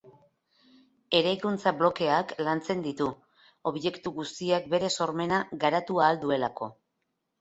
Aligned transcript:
Eraikuntza-blokeak 1.17 2.33
lantzen 2.47 2.81
ditu, 2.87 3.09
objektu 3.73 4.15
guztiak 4.19 4.69
bere 4.73 4.91
sormena 4.99 5.43
garatu 5.67 6.05
ahal 6.07 6.23
duelako. 6.25 6.75